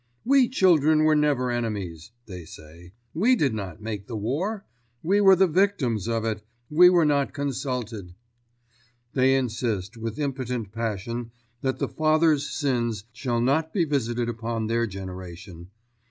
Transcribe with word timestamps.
"We 0.25 0.49
children 0.49 1.03
were 1.03 1.15
never 1.15 1.51
enemies," 1.51 2.09
they 2.25 2.43
say. 2.43 2.93
"We 3.13 3.35
did 3.35 3.53
not 3.53 3.83
make 3.83 4.07
the 4.07 4.17
war. 4.17 4.65
We 5.03 5.21
were 5.21 5.35
the 5.35 5.45
victims 5.45 6.07
of 6.07 6.25
it. 6.25 6.41
We 6.71 6.89
were 6.89 7.05
not 7.05 7.35
consulted." 7.35 8.15
They 9.13 9.35
insist, 9.35 9.97
with 9.97 10.17
impotent 10.17 10.71
passion, 10.71 11.29
that 11.61 11.77
the 11.77 11.87
fathers' 11.87 12.49
sins 12.49 13.03
shall 13.13 13.41
not 13.41 13.73
be 13.73 13.85
visited 13.85 14.27
upon 14.27 14.65
their 14.65 14.87
generation. 14.87 15.69